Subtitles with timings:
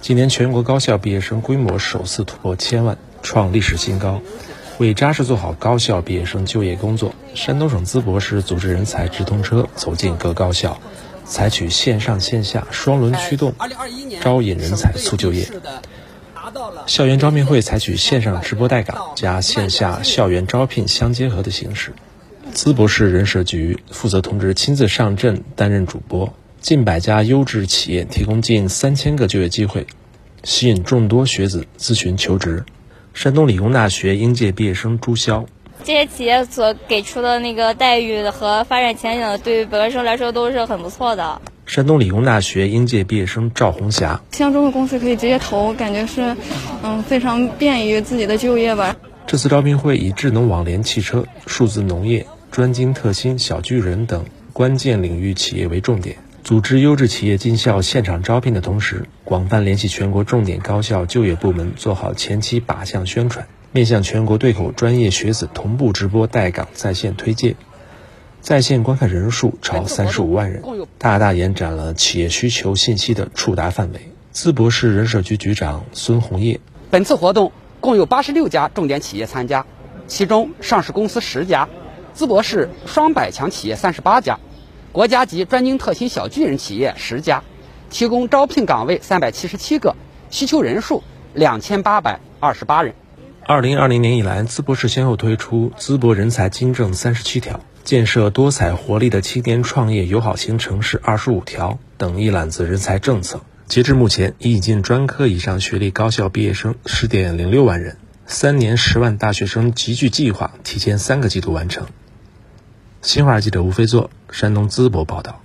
[0.00, 4.22] 今年全国高校毕业生规模首次突破千万，创历史新高。
[4.78, 10.80] 为扎实做好高校毕业生就业工作，山东省淄博市组织人才直通车走进各高校，
[11.26, 13.54] 采取线上线下双轮驱动，
[14.22, 15.46] 招引人才促就业。
[16.86, 21.92] 校园招聘会采取线上直播带岗加线下校园招聘相结合的形式。
[22.54, 29.86] 淄博市人社局负责同志亲自上阵担任主播，近百家优质企业提供近三千个就业机会，
[30.44, 32.62] 吸引众多学子咨询求职。
[33.14, 35.46] 山东理工大学应届毕业生朱潇，
[35.82, 41.40] 这些企业所给出的那个待遇和发展前景，对于本科生来说都是很不错的。
[41.64, 46.36] 山东理工大学应届毕业生赵红霞，像中国公司可以直接投，感觉是，
[46.82, 48.94] 嗯，非常便于自己的就业吧。
[49.26, 56.16] 这次招聘会以智能网联汽车、数字农业、专精特新小巨人等关键领域企业为重点。
[56.50, 67.54] 组织优质企业进校现场招聘的同时，广泛联系全国重点高校就业部门，做好前期靶向宣传，面向全国对口专业学子同步直播带岗在线推介，
[68.40, 70.64] 在线观看人数超三十五万人，
[70.98, 74.00] 大大延展了企业需求信息的触达范围。
[74.34, 76.58] 淄博市人社局局长孙红叶，
[76.90, 79.64] 本次活动共有八十六家重点企业参加，
[80.08, 81.68] 其中上市公司十家，
[82.16, 84.40] 淄博市双百强企业三十八家。
[84.92, 87.44] 国家级专精特新小巨人企业十家，
[87.90, 89.94] 提供招聘岗位三百七十七个，
[90.30, 92.94] 需求人数两千八百二十八人。
[93.46, 103.42] 二零二零年以来，淄博市先后推出淄博人才金政三十七条，建设多彩活力的青年创业友好型城市二十五条等一揽子人才政策。
[103.68, 111.86] 截至目前，已引进专科以上学历高校毕业生十点零六万人，三年十万大学生集聚计划提前三个季度完成。
[113.02, 115.40] 新华记者吴飞作，山东淄博报道。